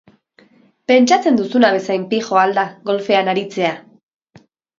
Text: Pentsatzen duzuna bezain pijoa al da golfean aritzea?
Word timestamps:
Pentsatzen 0.91 1.37
duzuna 1.39 1.69
bezain 1.75 2.07
pijoa 2.15 2.41
al 2.47 2.55
da 2.61 2.65
golfean 2.91 3.31
aritzea? 3.37 3.77